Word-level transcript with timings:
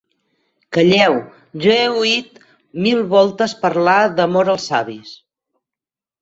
Calleu! 0.77 1.17
Jo 1.65 1.69
he 1.75 1.83
oït 1.97 2.41
mil 2.87 3.03
voltes 3.13 3.55
parlar 3.67 3.99
d'amor 4.21 4.51
als 4.55 4.67
savis. 4.73 5.15